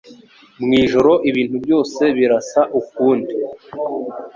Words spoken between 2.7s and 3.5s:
ukundi